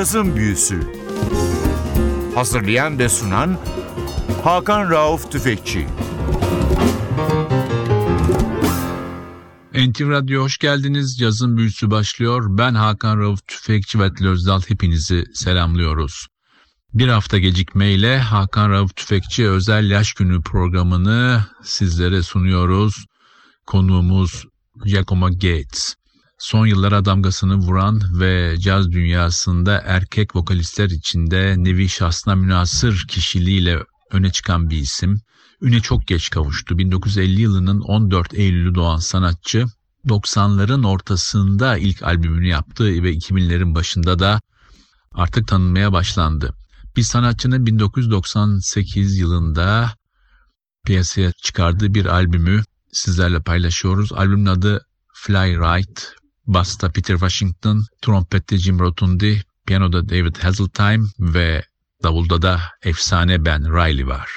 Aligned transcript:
Cazın 0.00 0.36
Büyüsü 0.36 0.92
Hazırlayan 2.34 2.98
ve 2.98 3.08
sunan 3.08 3.58
Hakan 4.44 4.90
Rauf 4.90 5.32
Tüfekçi 5.32 5.86
NTV 9.74 10.10
Radyo 10.10 10.42
hoş 10.42 10.58
geldiniz. 10.58 11.20
Yazın 11.20 11.56
büyüsü 11.56 11.90
başlıyor. 11.90 12.44
Ben 12.48 12.74
Hakan 12.74 13.18
Rauf 13.18 13.46
Tüfekçi 13.46 14.00
ve 14.00 14.10
Özdal 14.28 14.60
hepinizi 14.68 15.24
selamlıyoruz. 15.34 16.26
Bir 16.94 17.08
hafta 17.08 17.38
gecikmeyle 17.38 18.18
Hakan 18.18 18.70
Rauf 18.70 18.96
Tüfekçi 18.96 19.48
özel 19.48 19.90
yaş 19.90 20.12
günü 20.12 20.42
programını 20.42 21.44
sizlere 21.62 22.22
sunuyoruz. 22.22 23.06
Konuğumuz 23.66 24.44
Giacomo 24.84 25.30
Gates. 25.30 25.99
Son 26.40 26.66
yıllara 26.66 27.04
damgasını 27.04 27.56
vuran 27.56 28.02
ve 28.20 28.56
caz 28.58 28.92
dünyasında 28.92 29.82
erkek 29.86 30.36
vokalistler 30.36 30.90
içinde 30.90 31.54
nevi 31.58 31.88
şahsına 31.88 32.34
münasır 32.34 33.06
kişiliğiyle 33.08 33.78
öne 34.10 34.32
çıkan 34.32 34.70
bir 34.70 34.78
isim. 34.78 35.20
Üne 35.62 35.80
çok 35.80 36.06
geç 36.06 36.30
kavuştu. 36.30 36.78
1950 36.78 37.40
yılının 37.40 37.80
14 37.80 38.34
Eylül'ü 38.34 38.74
doğan 38.74 38.96
sanatçı 38.96 39.64
90'ların 40.06 40.86
ortasında 40.86 41.76
ilk 41.76 42.02
albümünü 42.02 42.48
yaptı 42.48 42.84
ve 42.84 43.14
2000'lerin 43.14 43.74
başında 43.74 44.18
da 44.18 44.40
artık 45.14 45.48
tanınmaya 45.48 45.92
başlandı. 45.92 46.54
Bir 46.96 47.02
sanatçının 47.02 47.66
1998 47.66 49.18
yılında 49.18 49.94
piyasaya 50.84 51.32
çıkardığı 51.32 51.94
bir 51.94 52.06
albümü 52.06 52.62
sizlerle 52.92 53.42
paylaşıyoruz. 53.42 54.12
Albümün 54.12 54.46
adı 54.46 54.86
Fly 55.14 55.56
Right, 55.56 56.19
basta 56.54 56.90
Peter 56.90 57.18
Washington, 57.18 57.84
trompette 58.02 58.58
Jim 58.58 58.78
Rotundi, 58.78 59.42
piyanoda 59.66 60.08
David 60.08 60.36
Hazeltime 60.36 61.06
ve 61.18 61.62
davulda 62.02 62.42
da 62.42 62.60
efsane 62.82 63.44
Ben 63.44 63.64
Riley 63.64 64.06
var. 64.06 64.30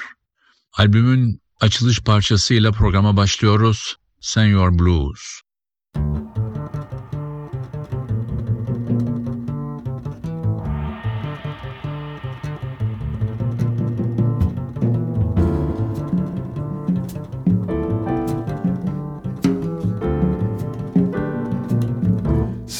Albümün 0.72 1.40
açılış 1.60 2.00
parçasıyla 2.00 2.72
programa 2.72 3.16
başlıyoruz. 3.16 3.96
Senior 4.20 4.78
Blues. 4.78 5.40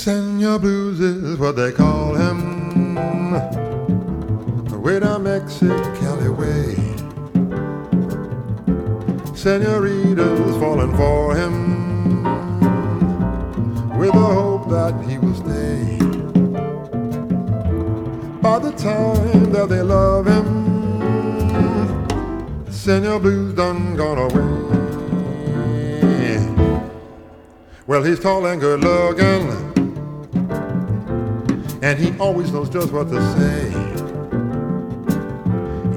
Senor 0.05 0.58
Blues 0.58 1.00
is 1.00 1.38
what 1.38 1.56
they 1.56 1.72
call 1.72 2.14
him. 2.14 2.94
The 4.66 4.78
way 4.78 5.00
down 5.00 5.24
Mexicali 5.24 6.28
way. 6.28 6.74
Senoritas 9.34 10.56
falling 10.58 10.94
for 10.94 11.34
him 11.34 12.22
with 13.96 14.12
the 14.12 14.20
hope 14.20 14.69
that 14.69 14.92
he 15.08 15.16
will 15.16 15.34
stay. 15.36 15.96
By 18.42 18.58
the 18.58 18.72
time 18.72 19.52
that 19.52 19.70
they 19.70 19.80
love 19.80 20.27
him, 20.27 20.44
Senor 22.70 23.20
Blues 23.20 23.55
done 23.55 23.96
gone 23.96 24.18
away. 24.18 24.64
Well, 27.86 28.02
he's 28.02 28.20
tall 28.20 28.44
and 28.44 28.61
good 28.61 28.80
looking, 28.80 29.63
and 31.84 31.98
he 31.98 32.18
always 32.18 32.50
knows 32.50 32.70
just 32.70 32.90
what 32.95 33.11
to 33.11 33.20
say. 33.36 33.70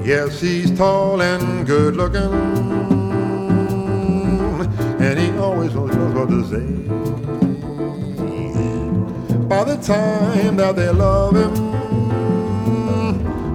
Yes, 0.04 0.38
he's 0.38 0.70
tall 0.76 1.22
and 1.22 1.66
good 1.66 1.96
looking, 1.96 2.30
and 5.00 5.18
he 5.18 5.30
always 5.38 5.74
knows 5.74 5.90
just 5.90 6.14
what 6.14 6.28
to 6.28 6.44
say. 6.52 6.66
By 9.48 9.64
the 9.64 9.76
time 9.78 10.56
that 10.56 10.76
they 10.76 10.90
love 10.90 11.34
him, 11.34 11.54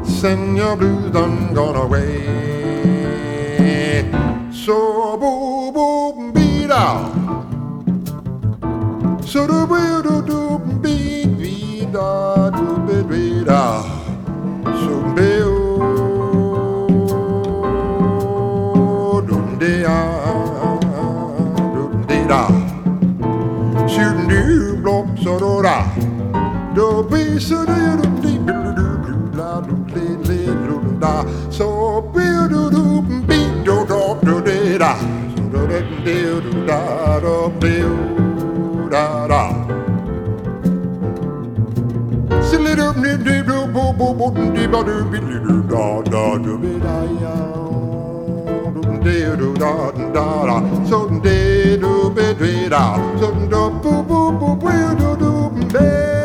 Senor 0.03 0.75
Blues 0.75 1.11
done 1.11 1.53
gone 1.53 1.75
away. 1.75 2.23
So 4.51 5.17
boo 5.17 5.71
boo 5.71 6.31
beat 6.31 6.71
out. 6.71 7.13
So 9.23 9.45
do 9.45 9.67
do 10.01 10.22
Do 26.83 27.01
be 27.01 27.39
so 27.39 27.66
do 27.66 27.73
do 27.95 28.07
de 28.21 28.31
do 28.47 28.57
do 28.77 28.88
do 29.05 29.16
la 29.38 29.61
do 29.61 29.75
le 29.94 30.05
le 30.27 30.39
do 30.67 30.75
da. 30.99 31.23
So 31.49 32.01
be 32.13 32.25
do 32.51 32.69
do 32.75 33.01
be 33.25 33.38
do 33.63 33.85
do 33.91 34.19
do 34.21 34.41
de 34.41 34.77
da. 34.77 34.91
So 35.33 35.44
do 35.53 35.61
de 35.66 35.79
do 36.03 36.41
do 36.41 36.66
da 36.67 37.19
do 37.21 37.49
be 37.61 37.75
da 38.91 39.27
da. 39.31 39.44
Silly 42.49 42.75
do 42.75 42.91
do 42.91 43.17
do 43.27 43.35
do 43.47 43.57
bo 43.71 43.94
bo 43.94 44.13
bo 44.13 44.29
do 44.31 44.67
ba 44.73 44.83
do 44.83 45.05
be 45.05 45.19
do 45.21 45.63
da 45.71 46.01
da 46.11 46.38
do 46.38 46.57
be 46.57 46.73
da 46.85 46.97
ya. 47.23 47.35
Do 48.75 48.81
do 49.38 49.53
da 49.53 49.73
da 50.15 50.27
da. 50.50 50.57
So 50.89 51.07
do 51.07 51.77
do 51.83 52.09
be 52.09 52.67
da. 52.67 52.83
So 53.21 53.31
do 53.31 53.69
bo 53.81 54.03
bo 54.03 54.31
bo 54.33 54.69
do 55.00 55.15
do 55.23 55.31
be. 55.71 56.22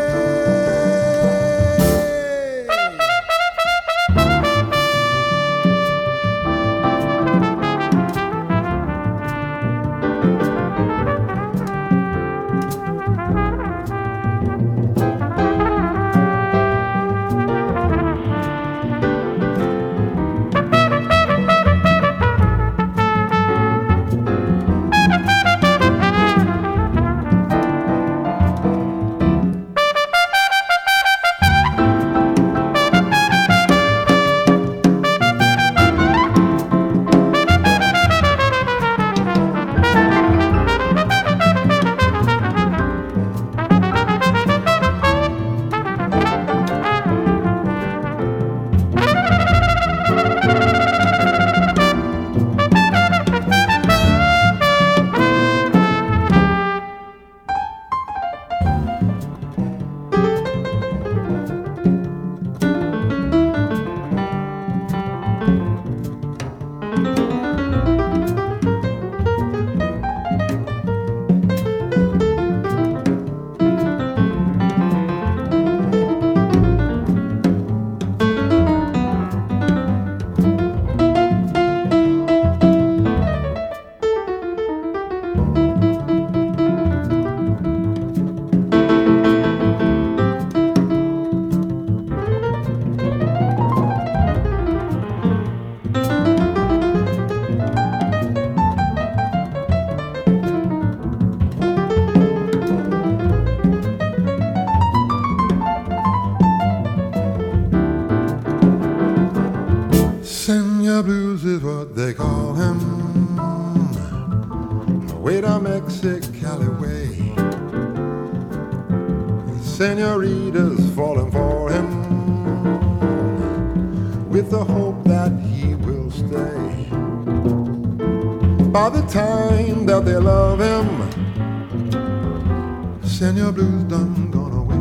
Senor 133.18 133.50
Blues 133.50 133.82
done 133.90 134.30
gone 134.30 134.52
away. 134.52 134.78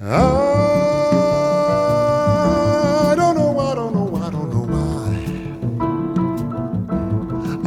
Ah, 0.00 0.70
I 3.10 3.14
don't 3.16 3.34
know, 3.34 3.58
I 3.58 3.74
don't 3.74 3.92
know, 3.92 4.14
I 4.14 4.30
don't 4.30 4.50
know 4.54 4.66
why. 4.72 5.08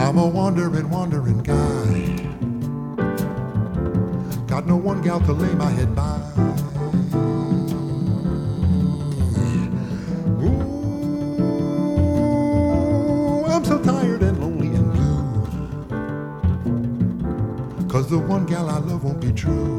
I'm 0.01 0.17
a 0.17 0.25
wandering, 0.25 0.89
wandering 0.89 1.43
guy. 1.43 2.15
Got 4.47 4.67
no 4.67 4.77
one 4.77 5.01
gal 5.01 5.19
to 5.19 5.33
lay 5.33 5.53
my 5.55 5.69
head 5.69 5.93
by. 5.93 6.36
Cause 18.07 18.17
the 18.21 18.25
one 18.25 18.45
gal 18.45 18.69
I 18.69 18.77
love 18.77 19.03
won't 19.03 19.19
be 19.19 19.33
true. 19.33 19.75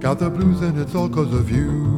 Got 0.00 0.18
the 0.18 0.30
blues 0.30 0.62
and 0.62 0.80
it's 0.80 0.94
all 0.94 1.10
cause 1.10 1.34
of 1.34 1.50
you. 1.50 1.97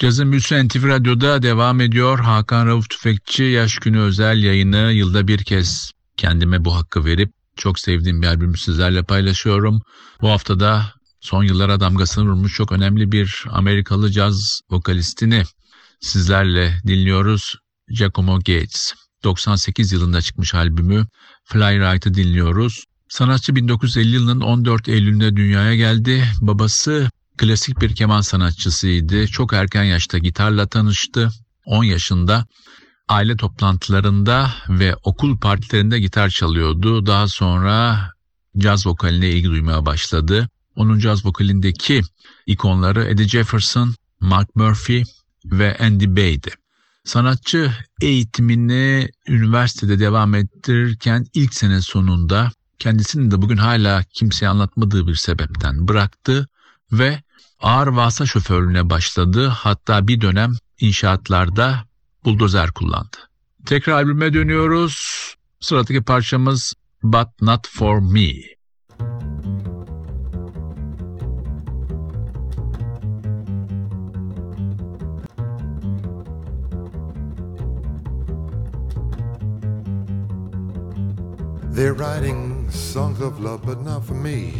Cazın 0.00 0.32
Büyüsü 0.32 0.68
NTV 0.68 0.86
Radyo'da 0.88 1.42
devam 1.42 1.80
ediyor. 1.80 2.18
Hakan 2.18 2.66
Rauf 2.66 2.90
Tüfekçi 2.90 3.42
Yaş 3.44 3.76
Günü 3.76 4.00
özel 4.00 4.42
yayını 4.42 4.92
yılda 4.92 5.28
bir 5.28 5.44
kez 5.44 5.92
kendime 6.16 6.64
bu 6.64 6.74
hakkı 6.74 7.04
verip 7.04 7.32
çok 7.56 7.78
sevdiğim 7.78 8.22
bir 8.22 8.26
albümü 8.26 8.58
sizlerle 8.58 9.02
paylaşıyorum. 9.02 9.82
Bu 10.20 10.28
haftada 10.28 10.94
son 11.20 11.44
yıllara 11.44 11.80
damgasını 11.80 12.24
vurmuş 12.24 12.54
çok 12.54 12.72
önemli 12.72 13.12
bir 13.12 13.44
Amerikalı 13.50 14.10
caz 14.10 14.60
vokalistini 14.70 15.42
sizlerle 16.00 16.80
dinliyoruz. 16.86 17.54
Giacomo 17.88 18.36
Gates. 18.36 18.92
98 19.24 19.92
yılında 19.92 20.22
çıkmış 20.22 20.54
albümü 20.54 21.06
Fly 21.44 21.80
Right'ı 21.80 22.14
dinliyoruz. 22.14 22.84
Sanatçı 23.08 23.56
1950 23.56 24.14
yılının 24.14 24.40
14 24.40 24.88
Eylül'ünde 24.88 25.36
dünyaya 25.36 25.76
geldi. 25.76 26.24
Babası 26.40 27.10
klasik 27.40 27.80
bir 27.80 27.94
keman 27.94 28.20
sanatçısıydı. 28.20 29.26
Çok 29.26 29.52
erken 29.52 29.84
yaşta 29.84 30.18
gitarla 30.18 30.66
tanıştı. 30.66 31.30
10 31.64 31.84
yaşında 31.84 32.46
aile 33.08 33.36
toplantılarında 33.36 34.50
ve 34.68 34.96
okul 35.04 35.38
partilerinde 35.38 36.00
gitar 36.00 36.28
çalıyordu. 36.28 37.06
Daha 37.06 37.28
sonra 37.28 38.10
caz 38.58 38.86
vokaline 38.86 39.30
ilgi 39.30 39.48
duymaya 39.48 39.86
başladı. 39.86 40.48
Onun 40.76 40.98
caz 40.98 41.26
vokalindeki 41.26 42.02
ikonları 42.46 43.04
Eddie 43.04 43.28
Jefferson, 43.28 43.94
Mark 44.20 44.56
Murphy 44.56 45.04
ve 45.44 45.78
Andy 45.78 46.16
Bay'di. 46.16 46.50
Sanatçı 47.04 47.72
eğitimini 48.00 49.08
üniversitede 49.28 49.98
devam 49.98 50.34
ettirirken 50.34 51.26
ilk 51.34 51.54
sene 51.54 51.80
sonunda 51.80 52.50
kendisinin 52.78 53.30
de 53.30 53.42
bugün 53.42 53.56
hala 53.56 54.02
kimseye 54.02 54.48
anlatmadığı 54.48 55.06
bir 55.06 55.14
sebepten 55.14 55.88
bıraktı 55.88 56.48
ve 56.92 57.22
ağır 57.60 57.86
vasıta 57.86 58.26
şoförlüğüne 58.26 58.90
başladı. 58.90 59.46
Hatta 59.48 60.08
bir 60.08 60.20
dönem 60.20 60.52
inşaatlarda 60.80 61.84
buldozer 62.24 62.70
kullandı. 62.70 63.16
Tekrar 63.66 63.92
albüme 63.92 64.34
dönüyoruz. 64.34 65.34
Sıradaki 65.60 66.02
parçamız 66.02 66.74
But 67.02 67.28
Not 67.40 67.68
For 67.68 67.98
Me. 67.98 68.32
They're 81.80 81.94
writing 81.94 82.68
songs 82.70 83.20
of 83.22 83.40
love, 83.40 83.64
but 83.64 83.80
not 83.80 84.04
for 84.04 84.14
me. 84.14 84.52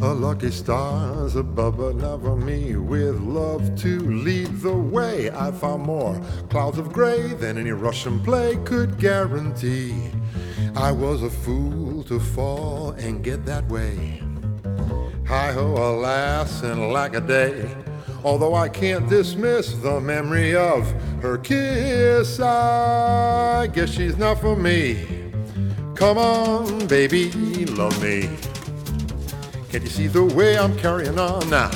A 0.00 0.14
lucky 0.14 0.52
stars 0.52 1.34
above, 1.34 1.96
not 1.96 2.22
me. 2.38 2.76
With 2.76 3.20
love 3.20 3.74
to 3.80 3.98
lead 3.98 4.60
the 4.60 4.72
way, 4.72 5.28
I 5.28 5.50
found 5.50 5.82
more 5.82 6.20
clouds 6.50 6.78
of 6.78 6.92
gray 6.92 7.34
than 7.34 7.58
any 7.58 7.72
Russian 7.72 8.20
play 8.20 8.56
could 8.64 8.98
guarantee. 8.98 10.12
I 10.76 10.92
was 10.92 11.24
a 11.24 11.30
fool 11.30 12.04
to 12.04 12.20
fall 12.20 12.90
and 12.92 13.24
get 13.24 13.44
that 13.46 13.68
way. 13.68 14.22
Hi 15.26 15.50
ho, 15.50 15.66
alas, 15.72 16.62
and 16.62 16.92
lack 16.92 17.14
a 17.14 17.20
day. 17.20 17.68
Although 18.22 18.54
I 18.54 18.68
can't 18.68 19.08
dismiss 19.08 19.74
the 19.74 20.00
memory 20.00 20.54
of 20.54 20.88
her 21.22 21.38
kiss, 21.38 22.38
I 22.38 23.68
guess 23.72 23.90
she's 23.90 24.16
not 24.16 24.40
for 24.40 24.54
me. 24.54 25.32
Come 25.96 26.18
on, 26.18 26.86
baby, 26.86 27.66
love 27.66 28.00
me. 28.00 28.47
Can't 29.70 29.84
you 29.84 29.90
see 29.90 30.06
the 30.06 30.24
way 30.24 30.56
I'm 30.56 30.74
carrying 30.78 31.18
on 31.18 31.50
now? 31.50 31.70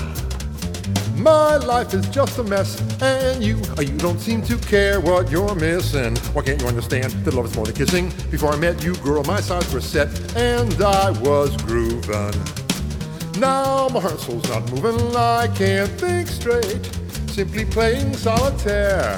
My 1.15 1.57
life 1.57 1.93
is 1.93 2.09
just 2.09 2.39
a 2.39 2.43
mess, 2.43 2.81
and 3.03 3.45
you, 3.45 3.61
uh, 3.77 3.83
you 3.83 3.97
don't 3.99 4.19
seem 4.19 4.41
to 4.43 4.57
care 4.57 4.99
what 4.99 5.31
you're 5.31 5.55
missing. 5.55 6.17
Why 6.33 6.43
can't 6.43 6.61
you 6.63 6.67
understand 6.67 7.13
that 7.13 7.35
love 7.35 7.45
is 7.45 7.55
more 7.55 7.67
than 7.67 7.75
kissing? 7.75 8.09
Before 8.31 8.51
I 8.51 8.57
met 8.57 8.83
you, 8.83 8.97
girl, 8.97 9.23
my 9.25 9.43
sides 9.43 9.73
were 9.75 9.83
set, 9.83 10.09
and 10.37 10.83
I 10.83 11.11
was 11.21 11.55
grooving. 11.59 12.33
Now 13.39 13.89
my 13.89 14.01
heart 14.01 14.21
soul's 14.21 14.49
not 14.49 14.71
moving, 14.73 15.15
I 15.15 15.49
can't 15.49 15.91
think 15.91 16.29
straight. 16.29 16.85
Simply 17.27 17.67
playing 17.67 18.15
solitaire, 18.15 19.17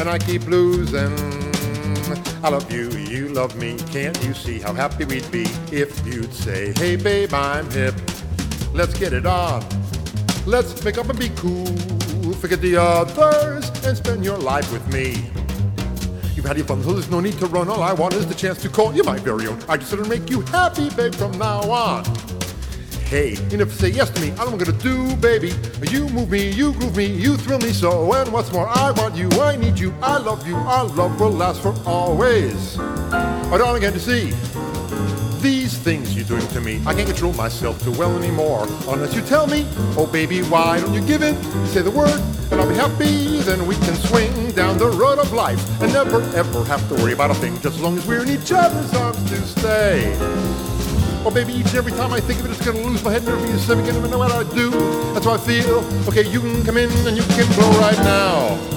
and 0.00 0.08
I 0.08 0.18
keep 0.18 0.44
losing. 0.48 1.41
I 2.44 2.48
love 2.48 2.72
you, 2.72 2.90
you 2.90 3.28
love 3.28 3.54
me. 3.54 3.76
Can't 3.92 4.20
you 4.24 4.34
see 4.34 4.58
how 4.58 4.74
happy 4.74 5.04
we'd 5.04 5.30
be 5.30 5.46
if 5.70 6.04
you'd 6.04 6.34
say, 6.34 6.72
Hey 6.72 6.96
babe, 6.96 7.32
I'm 7.32 7.70
hip. 7.70 7.94
Let's 8.74 8.98
get 8.98 9.12
it 9.12 9.26
on. 9.26 9.64
Let's 10.44 10.84
make 10.84 10.98
up 10.98 11.08
and 11.08 11.16
be 11.16 11.28
cool. 11.36 11.66
Forget 12.40 12.60
the 12.60 12.76
others 12.78 13.70
and 13.86 13.96
spend 13.96 14.24
your 14.24 14.38
life 14.38 14.72
with 14.72 14.84
me. 14.92 15.24
You've 16.34 16.44
had 16.44 16.56
your 16.56 16.66
fun, 16.66 16.82
so 16.82 16.94
there's 16.94 17.08
no 17.08 17.20
need 17.20 17.38
to 17.38 17.46
run. 17.46 17.68
All 17.68 17.80
I 17.80 17.92
want 17.92 18.14
is 18.14 18.26
the 18.26 18.34
chance 18.34 18.60
to 18.62 18.68
call 18.68 18.92
you 18.92 19.04
my 19.04 19.18
very 19.20 19.46
own. 19.46 19.62
I 19.68 19.76
just 19.76 19.92
want 19.92 20.04
to 20.04 20.10
make 20.10 20.28
you 20.28 20.40
happy, 20.40 20.90
babe, 20.90 21.14
from 21.14 21.38
now 21.38 21.60
on. 21.70 22.04
Hey, 23.12 23.36
you 23.50 23.68
say 23.68 23.90
yes 23.90 24.08
to 24.08 24.22
me. 24.22 24.30
I 24.38 24.44
I'm 24.44 24.56
gonna 24.56 24.72
do, 24.72 25.14
baby. 25.16 25.52
You 25.90 26.08
move 26.08 26.30
me, 26.30 26.50
you 26.50 26.72
groove 26.72 26.96
me, 26.96 27.04
you 27.04 27.36
thrill 27.36 27.58
me 27.58 27.70
so. 27.70 28.10
And 28.14 28.32
what's 28.32 28.50
more, 28.50 28.66
I 28.66 28.90
want 28.92 29.16
you, 29.16 29.28
I 29.32 29.54
need 29.54 29.78
you, 29.78 29.94
I 30.02 30.16
love 30.16 30.48
you. 30.48 30.56
Our 30.56 30.86
love 30.86 31.20
will 31.20 31.28
last 31.28 31.60
for 31.60 31.74
always. 31.84 32.78
Oh, 32.78 33.58
darling, 33.58 33.82
can't 33.82 33.92
you 33.92 34.00
see? 34.00 34.30
These 35.42 35.76
things 35.76 36.16
you're 36.16 36.24
doing 36.24 36.48
to 36.54 36.62
me, 36.62 36.80
I 36.86 36.94
can't 36.94 37.06
control 37.06 37.34
myself 37.34 37.84
too 37.84 37.92
well 37.98 38.16
anymore. 38.16 38.66
Unless 38.88 39.14
you 39.14 39.20
tell 39.20 39.46
me, 39.46 39.66
oh 39.98 40.08
baby, 40.10 40.40
why 40.44 40.80
don't 40.80 40.94
you 40.94 41.02
give 41.06 41.22
in? 41.22 41.36
Say 41.66 41.82
the 41.82 41.90
word, 41.90 42.18
and 42.50 42.62
I'll 42.62 42.66
be 42.66 42.76
happy. 42.76 43.40
Then 43.40 43.66
we 43.66 43.74
can 43.74 43.94
swing 43.94 44.52
down 44.52 44.78
the 44.78 44.88
road 44.88 45.18
of 45.18 45.34
life 45.34 45.60
and 45.82 45.92
never 45.92 46.22
ever 46.34 46.64
have 46.64 46.88
to 46.88 46.94
worry 46.94 47.12
about 47.12 47.30
a 47.30 47.34
thing. 47.34 47.52
Just 47.60 47.76
as 47.76 47.80
long 47.82 47.98
as 47.98 48.06
we're 48.06 48.22
in 48.22 48.30
each 48.30 48.52
other's 48.52 48.94
arms 48.94 49.22
to 49.28 49.36
stay. 49.42 50.71
Oh, 51.24 51.30
baby, 51.30 51.52
each 51.52 51.66
and 51.66 51.76
every 51.76 51.92
time 51.92 52.12
I 52.12 52.18
think 52.18 52.40
of 52.40 52.46
it, 52.46 52.50
it's 52.50 52.66
gonna 52.66 52.80
lose 52.80 53.04
my 53.04 53.12
head, 53.12 53.22
and 53.22 53.28
never 53.28 53.46
be 53.46 53.52
a 53.52 53.72
and 53.72 53.86
never 53.86 54.08
know 54.08 54.18
what 54.18 54.32
I 54.32 54.42
do. 54.54 54.70
That's 55.14 55.24
how 55.24 55.34
I 55.34 55.38
feel. 55.38 55.78
Okay, 56.08 56.28
you 56.28 56.40
can 56.40 56.64
come 56.64 56.76
in 56.76 56.90
and 57.06 57.16
you 57.16 57.22
can 57.22 57.46
blow 57.54 57.70
right 57.80 57.98
now. 57.98 58.71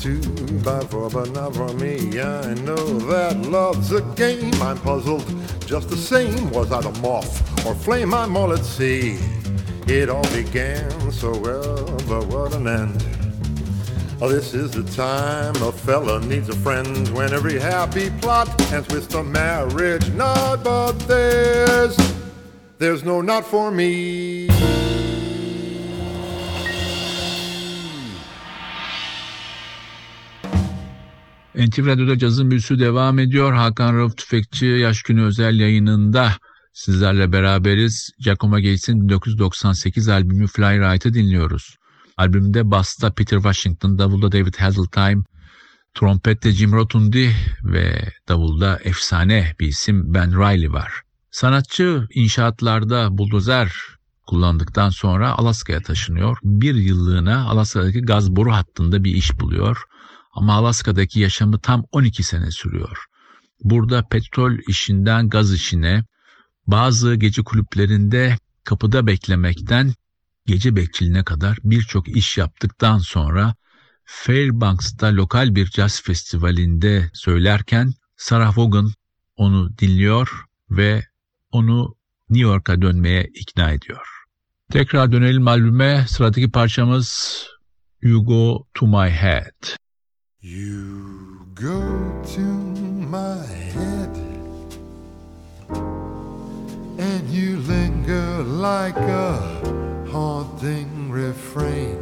Two 0.00 0.20
by 0.64 0.80
four, 0.80 1.10
but 1.10 1.30
not 1.32 1.54
for 1.54 1.72
me. 1.74 2.20
I 2.20 2.54
know 2.54 2.98
that 3.10 3.36
love's 3.48 3.92
a 3.92 4.02
game. 4.14 4.54
I'm 4.62 4.78
puzzled 4.78 5.24
just 5.66 5.88
the 5.88 5.96
same. 5.96 6.50
Was 6.50 6.72
I 6.72 6.80
the 6.80 6.92
moth 7.00 7.66
or 7.66 7.74
flame? 7.74 8.14
I'm 8.14 8.36
all 8.36 8.52
at 8.52 8.64
sea. 8.64 9.18
It 9.86 10.08
all 10.08 10.28
began 10.30 11.12
so 11.12 11.36
well, 11.38 11.84
but 12.08 12.26
what 12.26 12.54
an 12.54 12.66
end. 12.66 13.04
Oh, 14.20 14.28
this 14.28 14.54
is 14.54 14.70
the 14.70 14.82
time 14.82 15.54
a 15.62 15.70
fella 15.70 16.20
needs 16.20 16.48
a 16.48 16.56
friend 16.56 17.08
when 17.10 17.32
every 17.34 17.60
happy 17.60 18.10
plot 18.20 18.48
ends 18.72 18.88
with 18.88 19.14
a 19.14 19.22
marriage 19.22 20.08
knot. 20.12 20.64
But 20.64 20.92
there's, 21.00 21.96
there's 22.78 23.04
no 23.04 23.20
knot 23.20 23.44
for 23.44 23.70
me. 23.70 24.48
NTV 31.56 31.86
Radyo'da 31.86 32.18
cazın 32.18 32.50
büyüsü 32.50 32.78
devam 32.78 33.18
ediyor. 33.18 33.52
Hakan 33.52 33.96
Rauf 33.96 34.16
Tüfekçi 34.16 34.66
Yaş 34.66 35.02
Günü 35.02 35.24
özel 35.24 35.60
yayınında 35.60 36.32
sizlerle 36.72 37.32
beraberiz. 37.32 38.10
Giacomo 38.18 38.56
Gates'in 38.56 39.08
1998 39.08 40.08
albümü 40.08 40.46
Fly 40.46 40.80
Right'ı 40.80 41.14
dinliyoruz. 41.14 41.76
Albümde 42.16 42.70
basta 42.70 43.12
Peter 43.12 43.36
Washington, 43.36 43.98
davulda 43.98 44.32
David 44.32 44.54
Hasseltime, 44.54 45.24
trompette 45.94 46.50
Jim 46.50 46.72
Rotundi 46.72 47.32
ve 47.64 48.12
davulda 48.28 48.78
efsane 48.84 49.54
bir 49.60 49.66
isim 49.66 50.14
Ben 50.14 50.32
Riley 50.32 50.72
var. 50.72 50.92
Sanatçı 51.30 52.06
inşaatlarda 52.14 53.18
buldozer 53.18 53.72
kullandıktan 54.26 54.90
sonra 54.90 55.30
Alaska'ya 55.30 55.80
taşınıyor. 55.80 56.38
Bir 56.42 56.74
yıllığına 56.74 57.44
Alaska'daki 57.44 58.00
gaz 58.00 58.36
boru 58.36 58.52
hattında 58.52 59.04
bir 59.04 59.14
iş 59.14 59.40
buluyor. 59.40 59.82
Ama 60.36 60.54
Alaska'daki 60.54 61.20
yaşamı 61.20 61.58
tam 61.60 61.84
12 61.92 62.22
sene 62.22 62.50
sürüyor. 62.50 63.04
Burada 63.64 64.08
petrol 64.08 64.58
işinden 64.68 65.28
gaz 65.28 65.52
işine, 65.52 66.04
bazı 66.66 67.14
gece 67.14 67.42
kulüplerinde 67.42 68.38
kapıda 68.64 69.06
beklemekten 69.06 69.94
gece 70.46 70.76
bekçiliğine 70.76 71.24
kadar 71.24 71.58
birçok 71.64 72.08
iş 72.08 72.38
yaptıktan 72.38 72.98
sonra 72.98 73.54
Fairbanks'ta 74.04 75.06
lokal 75.06 75.54
bir 75.54 75.66
caz 75.66 76.02
festivalinde 76.02 77.10
söylerken 77.14 77.92
Sarah 78.16 78.58
Vaughan 78.58 78.92
onu 79.36 79.78
dinliyor 79.78 80.44
ve 80.70 81.04
onu 81.50 81.94
New 82.30 82.48
York'a 82.48 82.82
dönmeye 82.82 83.30
ikna 83.34 83.70
ediyor. 83.70 84.06
Tekrar 84.72 85.12
dönelim 85.12 85.48
albüme. 85.48 86.06
Sıradaki 86.08 86.50
parçamız 86.50 87.42
You 88.02 88.24
Go 88.24 88.66
To 88.74 88.86
My 88.86 89.10
Head. 89.10 89.85
You 90.42 91.46
go 91.54 92.22
to 92.34 92.40
my 92.40 93.44
head 93.46 94.14
and 96.98 97.28
you 97.30 97.56
linger 97.60 98.42
like 98.42 98.96
a 98.96 99.38
haunting 100.10 101.10
refrain. 101.10 101.98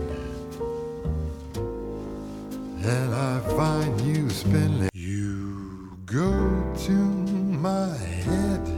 And 2.82 3.14
I 3.14 3.38
find 3.56 4.00
you 4.00 4.28
spinning. 4.30 4.90
You 4.92 5.96
go 6.04 6.74
to 6.86 6.92
my 6.92 7.96
head 7.96 8.68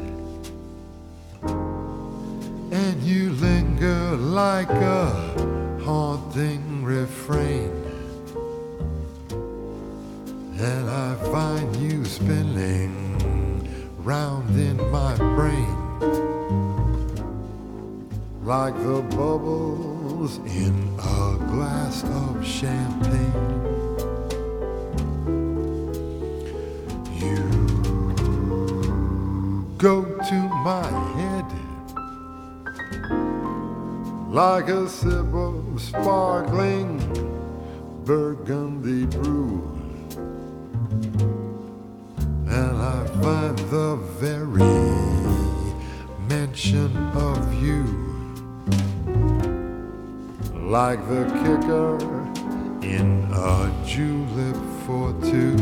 and 2.72 3.02
you 3.02 3.30
linger 3.32 4.16
like 4.16 4.70
a 4.70 5.10
haunting 5.82 6.84
refrain. 6.84 7.75
And 10.58 10.88
I 10.88 11.14
find 11.30 11.76
you 11.76 12.02
spinning 12.06 12.94
round 13.98 14.58
in 14.58 14.78
my 14.90 15.14
brain 15.16 15.76
like 18.42 18.74
the 18.76 19.02
bubbles 19.14 20.38
in 20.38 20.96
a 20.98 21.36
glass 21.50 22.04
of 22.04 22.42
champagne. 22.42 23.32
You 27.20 27.44
go 29.76 30.04
to 30.04 30.34
my 30.64 30.88
head 31.18 31.44
like 34.32 34.68
a 34.68 34.88
sip 34.88 35.34
of 35.34 35.82
sparkling 35.82 36.96
burgundy 38.06 39.04
brew. 39.04 39.75
The 43.70 43.96
very 44.20 44.62
mention 46.28 46.96
of 47.14 47.54
you. 47.60 47.82
Like 50.54 51.00
the 51.08 51.24
kicker 51.42 51.96
in 52.84 53.26
a 53.32 53.72
julep 53.84 54.56
for 54.84 55.12
two. 55.22 55.56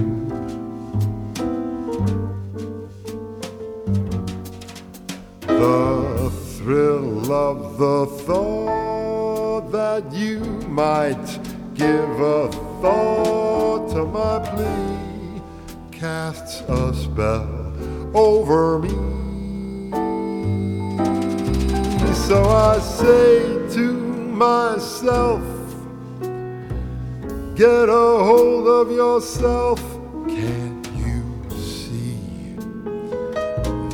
The 5.47 6.31
thrill 6.57 7.33
of 7.33 7.79
the 7.79 8.07
thought 8.27 9.73
that 9.73 10.13
you 10.13 10.41
might 10.69 11.39
give 11.75 12.21
a 12.21 12.51
thought 12.83 13.89
to 13.93 14.05
my 14.05 14.41
plea. 14.51 15.43
Casts 15.91 16.61
a 16.69 16.95
spell 16.95 17.54
over 18.15 18.79
me. 18.79 18.91
So 22.15 22.43
I 22.45 22.79
say 22.79 23.43
to 23.75 23.93
myself, 23.93 25.43
get 27.55 27.89
a 27.89 28.25
hold 28.29 28.67
of 28.67 28.91
yourself. 28.91 29.81
Can't 30.29 30.87
you 30.97 31.23
see 31.51 32.57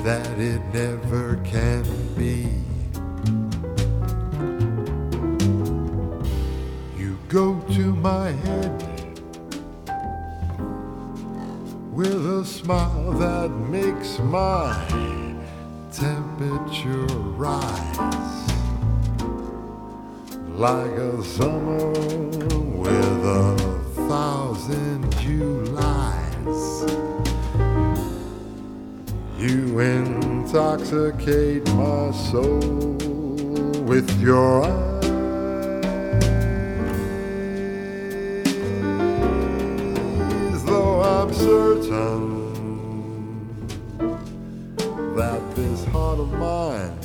that 0.05 0.39
it 0.39 0.63
never 0.73 1.37
can 1.45 1.85
be? 2.15 2.47
You 6.97 7.19
go 7.29 7.61
to 7.73 7.95
my 7.97 8.31
head 8.31 8.90
with 12.01 12.41
a 12.41 12.45
smile 12.47 13.13
that 13.13 13.51
makes 13.69 14.19
my 14.21 14.73
temperature 15.93 17.05
rise 17.37 18.53
like 20.55 20.93
a 20.93 21.23
summer 21.23 21.91
with 22.85 23.25
a 23.43 23.55
thousand 24.09 25.13
Julys. 25.21 26.65
You 29.39 29.81
intoxicate 29.81 31.67
my 31.75 32.13
soul 32.13 32.97
with 33.85 34.09
your 34.23 34.65
eyes, 34.65 34.90
certain 41.41 42.53
that 45.17 45.41
this 45.57 45.85
heart 45.87 46.21
of 46.21 46.31
mine 46.35 46.99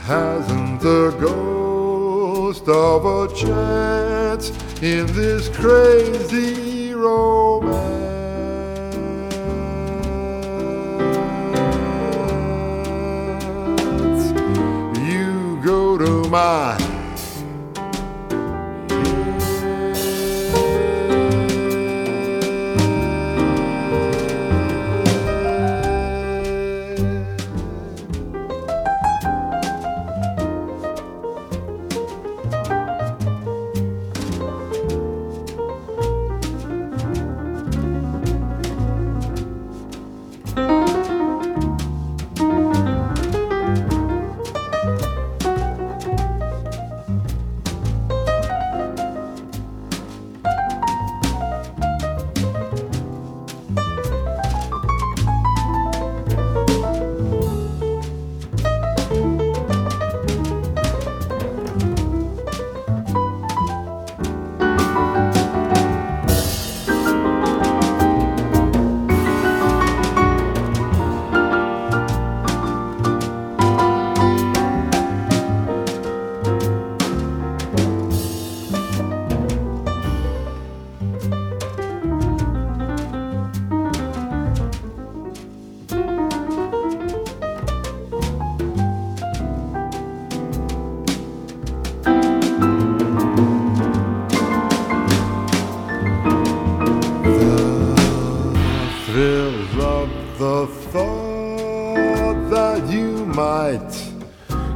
hasn't 0.00 0.82
a 0.82 1.14
ghost 1.20 2.66
of 2.68 3.04
a 3.04 3.34
chance 3.34 4.50
in 4.82 5.06
this 5.12 5.50
crazy 5.50 6.94
romance. 6.94 7.92
You 15.10 15.60
go 15.62 15.98
to 15.98 16.28
my 16.30 16.81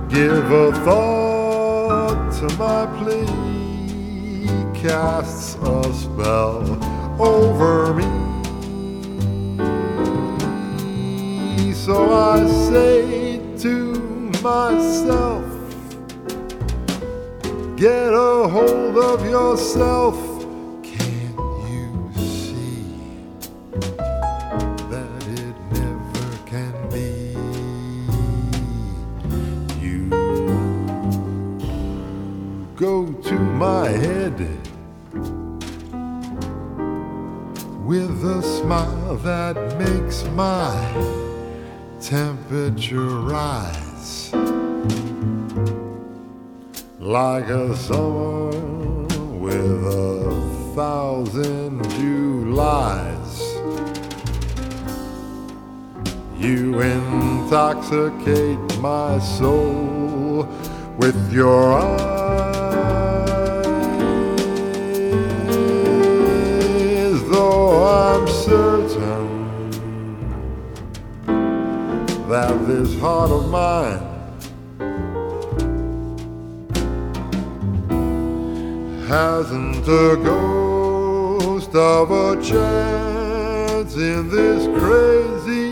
give 0.09 0.51
a 0.51 0.73
thought 0.85 2.33
to 2.33 2.49
my 2.57 2.87
plea 2.99 3.27
casts 4.75 5.57
a 5.57 5.93
spell 5.93 6.63
over 7.21 7.95
me. 7.95 8.05
So 11.73 12.13
I 12.13 12.47
say 12.71 13.41
to 13.59 13.95
myself, 14.43 15.45
get 17.77 18.13
a 18.13 18.49
hold 18.49 18.97
of 18.99 19.25
yourself. 19.29 20.26
To 33.05 33.35
my 33.35 33.89
head 33.89 34.39
with 37.85 38.25
a 38.25 38.43
smile 38.43 39.17
that 39.17 39.57
makes 39.79 40.25
my 40.35 40.73
temperature 42.01 43.21
rise 43.21 44.33
like 46.99 47.49
a 47.49 47.77
summer 47.77 48.51
with 49.45 49.87
a 49.87 50.73
thousand 50.75 51.83
Julys. 51.97 53.43
You 56.39 56.81
intoxicate 56.81 58.81
my 58.81 59.19
soul 59.19 60.49
with 60.99 61.33
your 61.33 61.75
eyes, 61.75 62.33
though 67.31 67.85
I'm 67.85 68.27
certain 68.27 69.27
that 72.29 72.67
this 72.67 72.99
heart 72.99 73.31
of 73.31 73.49
mine 73.51 74.01
hasn't 79.07 79.87
a 79.87 80.17
ghost 80.25 81.75
of 81.75 82.11
a 82.11 82.43
chance 82.43 83.95
in 83.97 84.29
this 84.31 84.67
crazy 84.81 85.66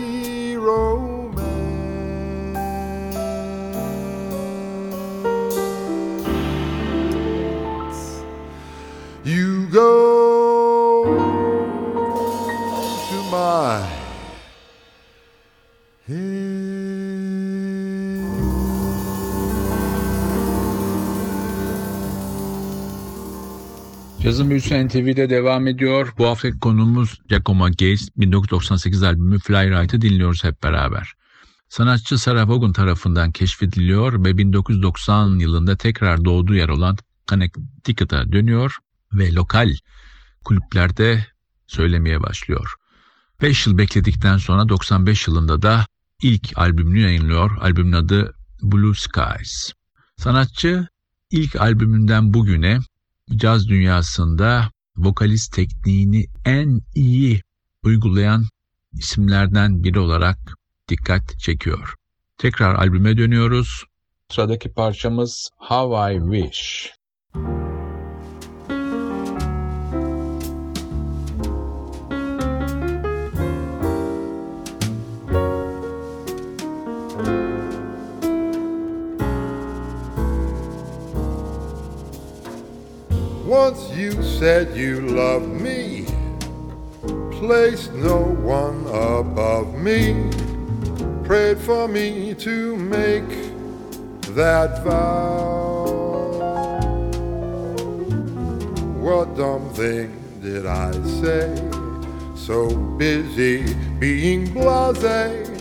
Cazın 24.35 24.49
Büyüsü 24.49 24.87
NTV'de 24.87 25.29
devam 25.29 25.67
ediyor. 25.67 26.13
Bu 26.17 26.27
haftaki 26.27 26.59
konumuz 26.59 27.21
Giacomo 27.29 27.65
Gates 27.65 28.09
1998 28.17 29.03
albümü 29.03 29.39
Fly 29.39 29.69
Right'ı 29.69 30.01
dinliyoruz 30.01 30.43
hep 30.43 30.63
beraber. 30.63 31.13
Sanatçı 31.69 32.17
Sarah 32.17 32.49
Vaughan 32.49 32.73
tarafından 32.73 33.31
keşfediliyor 33.31 34.25
ve 34.25 34.37
1990 34.37 35.39
yılında 35.39 35.75
tekrar 35.75 36.25
doğduğu 36.25 36.55
yer 36.55 36.69
olan 36.69 36.97
Connecticut'a 37.27 38.31
dönüyor 38.31 38.77
ve 39.13 39.33
lokal 39.33 39.73
kulüplerde 40.43 41.25
söylemeye 41.67 42.21
başlıyor. 42.21 42.73
5 43.41 43.67
yıl 43.67 43.77
bekledikten 43.77 44.37
sonra 44.37 44.69
95 44.69 45.27
yılında 45.27 45.61
da 45.61 45.85
ilk 46.21 46.57
albümünü 46.57 46.99
yayınlıyor. 46.99 47.57
Albümün 47.61 47.91
adı 47.91 48.35
Blue 48.61 48.95
Skies. 48.95 49.73
Sanatçı 50.17 50.87
ilk 51.31 51.55
albümünden 51.55 52.33
bugüne 52.33 52.79
caz 53.35 53.67
dünyasında 53.67 54.71
vokalist 54.97 55.53
tekniğini 55.53 56.25
en 56.45 56.81
iyi 56.95 57.41
uygulayan 57.83 58.45
isimlerden 58.93 59.83
biri 59.83 59.99
olarak 59.99 60.37
dikkat 60.89 61.39
çekiyor. 61.39 61.95
Tekrar 62.37 62.75
albüme 62.75 63.17
dönüyoruz. 63.17 63.83
Sıradaki 64.29 64.73
parçamız 64.73 65.49
How 65.57 66.13
I 66.13 66.19
Wish. 66.19 66.91
Once 83.45 83.91
you 83.91 84.11
said 84.23 84.75
you 84.75 85.01
loved 85.01 85.47
me, 85.61 86.03
placed 87.29 87.93
no 87.93 88.17
one 88.17 88.81
above 88.87 89.71
me, 89.75 90.31
prayed 91.23 91.59
for 91.59 91.87
me 91.87 92.33
to 92.33 92.75
make 92.75 93.29
that 94.33 94.83
vow. 94.83 95.85
What 98.99 99.35
dumb 99.35 99.69
thing 99.75 100.19
did 100.41 100.65
I 100.65 100.91
say? 101.21 101.55
So 102.35 102.75
busy 102.97 103.75
being 103.99 104.51
blase. 104.51 105.51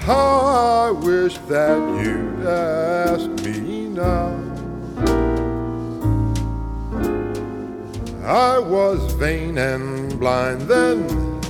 How 0.00 0.88
I 0.88 0.90
wish 0.90 1.38
that 1.48 2.04
you'd 2.04 2.46
ask 2.46 3.30
me 3.46 3.86
now. 3.88 4.51
I 8.24 8.56
was 8.56 9.12
vain 9.14 9.58
and 9.58 10.18
blind 10.20 10.62
then, 10.62 11.40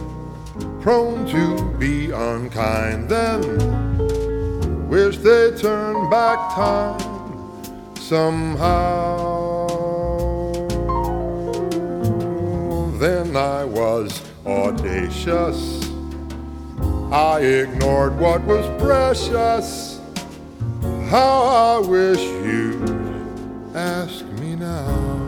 prone 0.80 1.26
to 1.26 1.70
be 1.78 2.10
unkind 2.10 3.10
then. 3.10 4.88
Wish 4.88 5.18
they 5.18 5.50
turned 5.58 6.10
back 6.10 6.38
time 6.54 6.98
somehow. 7.96 9.68
Then 12.98 13.36
I 13.36 13.64
was 13.64 14.22
audacious. 14.46 15.90
I 17.12 17.40
ignored 17.40 18.18
what 18.18 18.40
was 18.44 18.66
precious. 18.82 20.00
How 21.10 21.42
I 21.42 21.86
wish 21.86 22.20
you'd 22.20 23.76
ask 23.76 24.24
me 24.40 24.56
now. 24.56 25.21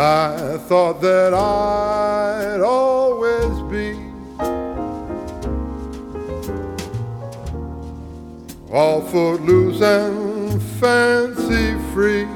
I 0.00 0.56
thought 0.68 1.00
that 1.00 1.34
I'd 1.34 2.60
always 2.60 3.58
be 3.68 3.98
all 8.72 9.00
footloose 9.00 9.80
and 9.80 10.62
fancy 10.78 11.76
free. 11.92 12.26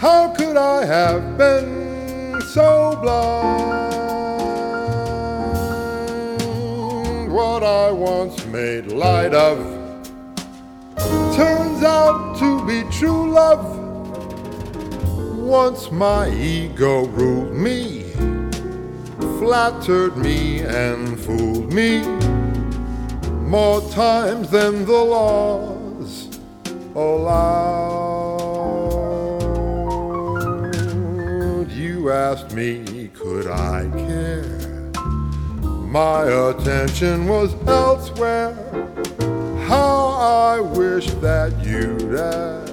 How 0.00 0.34
could 0.36 0.58
I 0.58 0.84
have 0.84 1.38
been 1.38 2.38
so 2.52 2.98
blind? 3.00 3.86
What 7.32 7.62
I 7.62 7.90
once 7.90 8.44
made 8.44 8.88
light 8.88 9.32
of 9.32 9.75
to 12.38 12.66
be 12.66 12.82
true 12.90 13.30
love. 13.30 13.78
Once 15.38 15.90
my 15.92 16.28
ego 16.30 17.06
ruled 17.06 17.54
me, 17.54 18.02
flattered 19.38 20.16
me 20.16 20.60
and 20.62 21.18
fooled 21.20 21.72
me 21.72 22.02
more 23.46 23.80
times 23.90 24.50
than 24.50 24.84
the 24.84 24.92
laws 24.92 26.40
allowed. 26.96 28.26
You 31.70 32.10
asked 32.10 32.52
me, 32.52 33.08
could 33.14 33.46
I 33.46 33.88
care? 34.06 34.90
My 35.86 36.24
attention 36.24 37.28
was 37.28 37.54
elsewhere. 37.68 38.54
How 39.66 40.10
I 40.10 40.60
wish 40.60 41.06
that 41.14 41.52
you'd 41.64 42.14
ask 42.14 42.65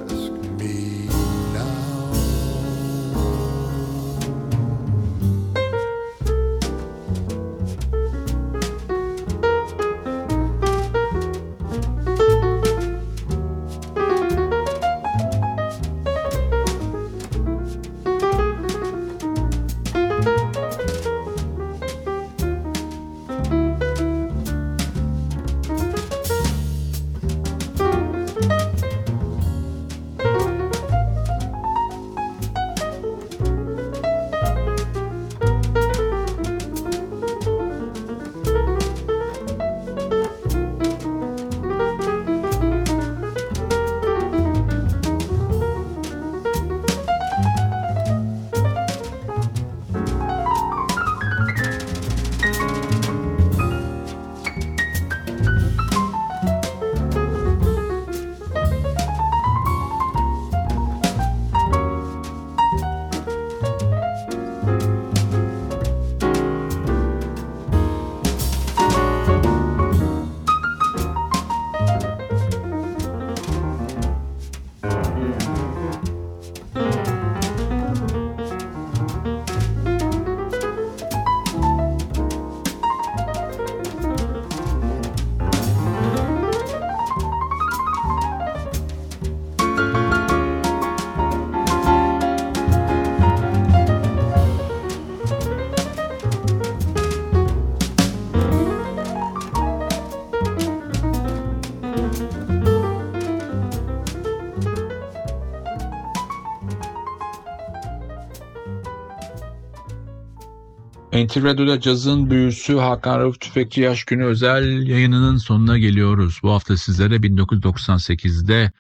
NTV 111.14 111.44
Radyo'da 111.44 111.80
cazın 111.80 112.30
büyüsü 112.30 112.78
Hakan 112.78 113.20
Rauf 113.20 113.40
Tüfekçi 113.40 113.82
Yaş 113.82 114.04
Günü 114.04 114.26
özel 114.26 114.88
yayınının 114.88 115.38
sonuna 115.38 115.78
geliyoruz. 115.78 116.40
Bu 116.44 116.52
hafta 116.52 116.78
sizlere 116.78 117.16
1998'de 117.16 118.72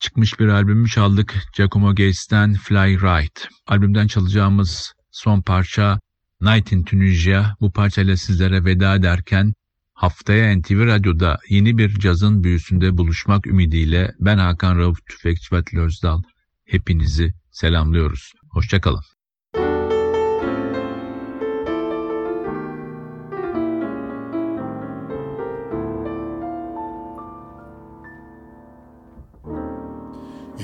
çıkmış 0.00 0.40
bir 0.40 0.48
albümü 0.48 0.88
çaldık. 0.88 1.34
Giacomo 1.56 1.88
Gates'ten 1.88 2.54
Fly 2.54 3.00
Right. 3.00 3.48
Albümden 3.66 4.06
çalacağımız 4.06 4.92
son 5.10 5.40
parça 5.40 6.00
Night 6.40 6.72
in 6.72 6.82
Tunisia. 6.82 7.56
Bu 7.60 7.72
parçayla 7.72 8.16
sizlere 8.16 8.64
veda 8.64 8.94
ederken 8.94 9.54
haftaya 9.94 10.58
NTV 10.58 10.86
Radyo'da 10.86 11.38
yeni 11.48 11.78
bir 11.78 11.98
cazın 11.98 12.44
büyüsünde 12.44 12.98
buluşmak 12.98 13.46
ümidiyle 13.46 14.14
ben 14.20 14.38
Hakan 14.38 14.78
Rauf 14.78 15.06
Tüfekçi 15.06 15.54
ve 15.54 15.80
Özdal 15.80 16.22
hepinizi 16.64 17.34
selamlıyoruz. 17.50 18.32
Hoşçakalın. 18.50 19.15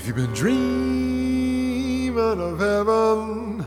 If 0.03 0.09
you've 0.09 0.17
been 0.17 0.35
dreaming 0.35 2.19
of 2.19 2.59
heaven 2.59 3.65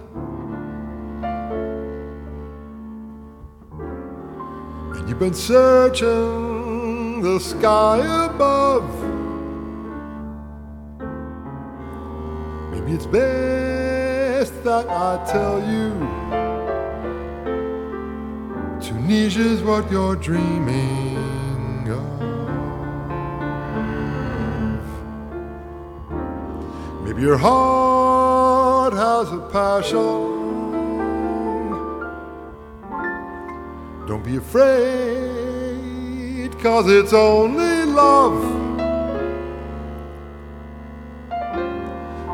and 4.98 5.08
you've 5.08 5.18
been 5.18 5.34
searching 5.34 7.22
the 7.22 7.40
sky 7.40 8.00
above, 8.26 8.84
maybe 12.70 12.92
it's 12.92 13.06
best 13.06 14.62
that 14.66 14.90
I 14.90 15.26
tell 15.32 15.62
you 15.72 15.94
Tunisia's 18.82 19.64
what 19.64 19.90
you're 19.90 20.18
dreaming 20.18 21.15
Maybe 27.16 27.28
your 27.28 27.38
heart 27.38 28.94
has 28.94 29.32
a 29.32 29.40
passion. 29.50 29.96
Don't 34.06 34.22
be 34.22 34.36
afraid, 34.36 34.70
cause 36.60 36.90
it's 36.90 37.14
only 37.14 37.86
love. 37.86 38.44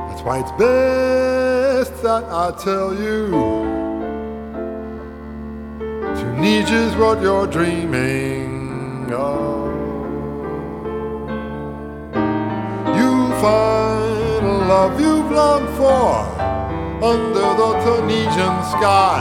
That's 0.09 0.23
why 0.23 0.39
it's 0.39 0.51
best 0.53 2.01
that 2.01 2.23
I 2.23 2.51
tell 2.63 2.95
you. 2.95 3.29
Tunisia's 6.15 6.95
what 6.95 7.21
you're 7.21 7.45
dreaming 7.45 9.13
of. 9.13 9.69
You'll 12.97 13.31
find 13.39 13.80
love 14.71 15.01
you've 15.01 15.31
longed 15.31 15.71
for 15.79 16.11
under 17.11 17.49
the 17.61 17.71
Tunisian 17.83 18.55
sky. 18.75 19.19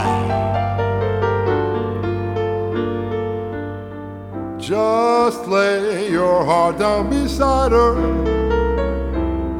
Just 4.57 5.41
lay 5.47 6.09
your 6.09 6.45
heart 6.45 6.79
down 6.79 7.09
beside 7.09 7.73
her 7.73 7.95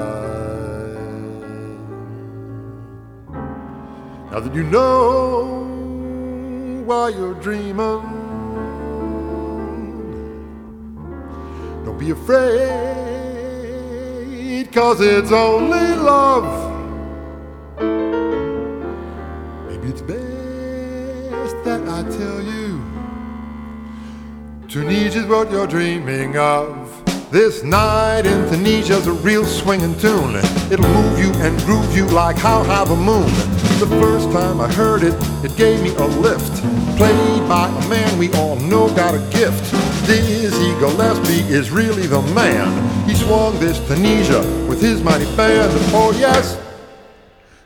Now 4.30 4.38
that 4.44 4.54
you 4.54 4.62
know 4.62 5.64
why 6.86 7.08
you're 7.08 7.40
dreaming, 7.46 8.17
don't 11.98 12.06
be 12.06 12.10
afraid, 12.12 12.62
cause 14.72 15.00
it's 15.00 15.32
only 15.32 15.94
love. 15.96 16.44
Maybe 19.68 19.88
it's 19.88 20.02
best 20.02 21.56
that 21.64 21.88
I 21.88 22.02
tell 22.02 22.40
you. 22.42 22.80
Tunisia's 24.68 25.26
what 25.26 25.50
you're 25.50 25.66
dreaming 25.66 26.36
of. 26.36 26.94
This 27.30 27.62
night 27.62 28.26
in 28.26 28.48
Tunisia's 28.48 29.06
a 29.06 29.12
real 29.12 29.44
swinging 29.44 29.98
tune. 29.98 30.36
It'll 30.70 30.88
move 30.88 31.18
you 31.18 31.30
and 31.42 31.58
groove 31.62 31.94
you 31.96 32.06
like 32.06 32.36
how 32.36 32.62
high 32.64 32.84
the 32.84 32.96
moon. 32.96 33.30
The 33.78 33.86
first 34.00 34.30
time 34.32 34.60
I 34.60 34.68
heard 34.72 35.02
it, 35.02 35.14
it 35.44 35.56
gave 35.56 35.82
me 35.82 35.94
a 35.96 36.06
lift. 36.06 36.62
Played 36.96 37.48
by 37.48 37.68
a 37.68 37.88
man 37.88 38.18
we 38.18 38.32
all 38.32 38.56
know 38.56 38.88
got 38.94 39.14
a 39.14 39.18
gift. 39.30 39.74
Dizzy 40.08 40.72
Gillespie 40.80 41.52
is 41.52 41.70
really 41.70 42.06
the 42.06 42.22
man. 42.32 42.72
He 43.06 43.14
swung 43.14 43.60
this 43.60 43.78
Tunisia 43.86 44.40
with 44.66 44.80
his 44.80 45.02
mighty 45.02 45.26
band. 45.36 45.70
Oh 45.92 46.16
yes, 46.18 46.58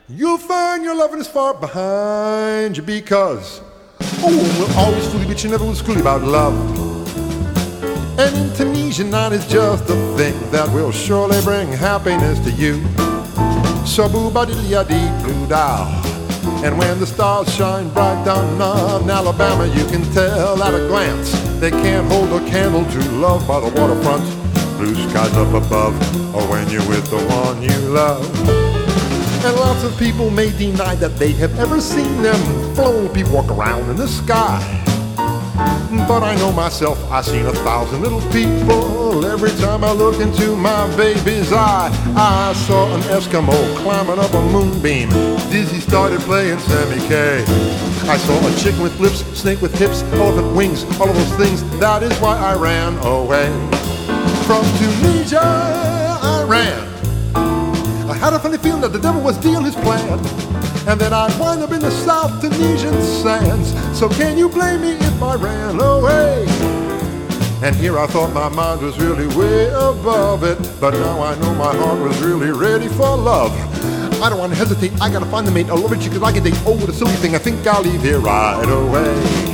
you'll 0.09 0.37
find 0.37 0.83
your 0.83 0.93
loving 0.93 1.21
is 1.21 1.27
far 1.29 1.53
behind 1.53 2.75
you 2.75 2.83
because 2.83 3.61
oh, 4.21 4.55
we'll 4.59 4.77
always 4.77 5.07
fool 5.09 5.21
you, 5.21 5.27
but 5.27 5.41
you 5.41 5.51
never 5.51 5.63
will 5.63 5.73
school 5.73 5.95
you 5.95 6.01
about 6.01 6.21
love. 6.23 6.53
And 8.19 8.35
in 8.35 8.53
Tunisia 8.57 9.05
night 9.05 9.31
is 9.31 9.47
just 9.47 9.87
the 9.87 9.95
thing 10.17 10.37
that 10.51 10.67
will 10.73 10.91
surely 10.91 11.41
bring 11.43 11.71
happiness 11.71 12.39
to 12.39 12.51
you. 12.51 12.83
So 13.87 14.09
boo 14.09 14.29
ba 14.29 14.45
dee 14.45 14.53
doo 15.23 15.47
da. 15.47 16.12
And 16.63 16.77
when 16.77 16.97
the 16.97 17.05
stars 17.05 17.53
shine 17.53 17.89
bright 17.89 18.23
down 18.23 18.61
on 18.61 19.09
Alabama, 19.09 19.67
you 19.67 19.85
can 19.87 20.01
tell 20.13 20.63
at 20.63 20.73
a 20.73 20.87
glance 20.87 21.33
they 21.59 21.71
can't 21.71 22.07
hold 22.07 22.31
a 22.31 22.39
candle 22.49 22.85
to 22.85 23.11
love 23.11 23.45
by 23.45 23.59
the 23.59 23.67
waterfront. 23.79 24.23
Blue 24.77 24.95
skies 25.09 25.33
up 25.33 25.53
above, 25.53 25.93
or 26.33 26.41
when 26.47 26.69
you're 26.69 26.87
with 26.87 27.05
the 27.09 27.17
one 27.17 27.61
you 27.61 27.77
love. 27.89 28.23
And 29.43 29.55
lots 29.57 29.83
of 29.83 29.99
people 29.99 30.29
may 30.29 30.57
deny 30.57 30.95
that 30.95 31.17
they 31.17 31.33
have 31.33 31.59
ever 31.59 31.81
seen 31.81 32.21
them 32.21 32.39
flown 32.75 33.09
people 33.13 33.33
walk 33.33 33.51
around 33.51 33.89
in 33.89 33.97
the 33.97 34.07
sky. 34.07 34.61
But 35.95 36.23
I 36.23 36.35
know 36.35 36.51
myself, 36.51 36.99
I've 37.11 37.25
seen 37.25 37.45
a 37.45 37.53
thousand 37.53 38.01
little 38.01 38.21
people 38.31 39.25
every 39.25 39.51
time 39.51 39.83
I 39.83 39.91
look 39.91 40.19
into 40.19 40.55
my 40.55 40.87
baby's 40.97 41.53
eye. 41.53 41.91
I 42.15 42.53
saw 42.53 42.93
an 42.95 43.01
Eskimo 43.01 43.77
climbing 43.77 44.17
up 44.17 44.33
a 44.33 44.41
moonbeam. 44.51 45.09
Dizzy 45.51 45.79
started 45.79 46.19
playing 46.21 46.57
Sammy 46.59 46.99
K. 47.07 47.43
I 48.09 48.17
saw 48.17 48.47
a 48.47 48.55
chicken 48.57 48.81
with 48.81 48.99
lips, 48.99 49.19
snake 49.37 49.61
with 49.61 49.77
hips, 49.77 50.01
elephant 50.13 50.55
wings, 50.55 50.83
all 50.99 51.09
of 51.09 51.15
those 51.15 51.35
things. 51.35 51.63
That 51.79 52.01
is 52.01 52.17
why 52.19 52.37
I 52.37 52.55
ran 52.55 52.97
away. 53.05 53.49
From 54.47 54.65
Tunisia, 54.77 55.41
I 55.41 56.43
ran. 56.47 56.89
I 58.09 58.15
had 58.15 58.33
a 58.33 58.39
funny 58.39 58.57
feeling 58.57 58.81
that 58.81 58.93
the 58.93 58.99
devil 58.99 59.21
was 59.21 59.37
dealing 59.37 59.63
his 59.63 59.75
plan. 59.75 60.52
And 60.85 60.99
then 60.99 61.13
I'd 61.13 61.37
wind 61.39 61.61
up 61.61 61.71
in 61.71 61.79
the 61.79 61.91
South 61.91 62.41
Tunisian 62.41 63.01
sands. 63.01 63.73
So 63.97 64.09
can 64.09 64.37
you 64.37 64.49
blame 64.49 64.81
me 64.81 64.91
if 64.91 65.23
I 65.23 65.35
ran 65.35 65.79
away? 65.79 66.45
And 67.63 67.73
here 67.77 67.97
I 67.97 68.07
thought 68.07 68.33
my 68.33 68.49
mind 68.49 68.81
was 68.81 68.99
really 68.99 69.27
way 69.37 69.69
above 69.69 70.43
it. 70.43 70.59
But 70.81 70.91
now 70.91 71.21
I 71.23 71.39
know 71.39 71.53
my 71.55 71.73
heart 71.73 71.99
was 72.01 72.21
really 72.21 72.51
ready 72.51 72.89
for 72.89 73.15
love. 73.15 73.53
I 74.21 74.29
don't 74.29 74.39
want 74.39 74.51
to 74.51 74.57
hesitate, 74.57 74.91
I 75.01 75.09
gotta 75.09 75.25
find 75.27 75.47
the 75.47 75.51
mate. 75.51 75.69
I 75.69 75.75
love 75.75 75.93
it 75.93 75.99
because 75.99 76.21
I 76.21 76.31
date. 76.37 76.53
Oh, 76.65 76.75
what 76.75 76.89
a 76.89 76.93
silly 76.93 77.13
thing, 77.13 77.35
I 77.35 77.39
think 77.39 77.65
I'll 77.65 77.81
leave 77.81 78.01
here 78.01 78.19
right 78.19 78.67
away. 78.67 79.53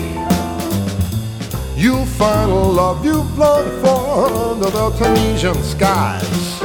You'll 1.76 2.06
find 2.06 2.52
a 2.52 2.56
love 2.56 3.06
you've 3.06 3.38
longed 3.38 3.72
for 3.82 4.26
under 4.52 4.70
the 4.70 4.90
Tunisian 4.98 5.62
skies. 5.64 6.60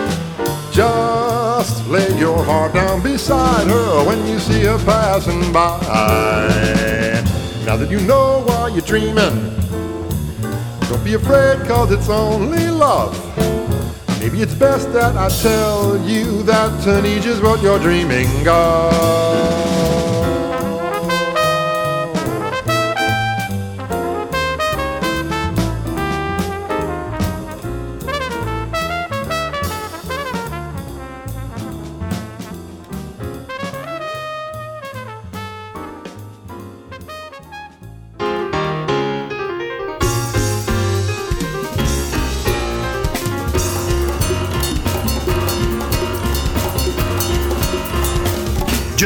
Just 0.73 1.24
lay 1.87 2.19
your 2.19 2.43
heart 2.45 2.75
down 2.75 3.01
beside 3.01 3.69
her 3.69 4.05
when 4.05 4.27
you 4.27 4.41
see 4.41 4.65
her 4.65 4.77
passing 4.85 5.53
by. 5.53 5.79
Now 7.65 7.77
that 7.77 7.89
you 7.91 8.01
know 8.01 8.43
why 8.45 8.69
you're 8.69 8.83
dreaming, 8.83 9.55
don't 10.89 11.05
be 11.05 11.15
afraid, 11.15 11.61
cause 11.69 11.93
it's 11.93 12.09
only 12.09 12.69
love. 12.71 13.15
Maybe 14.19 14.43
it's 14.43 14.55
best 14.55 14.93
that 14.95 15.17
I 15.17 15.29
tell 15.29 15.97
you 16.05 16.43
that 16.43 16.83
Tunisia's 16.83 17.41
what 17.41 17.63
you're 17.63 17.79
dreaming 17.79 18.49
of. 18.49 19.84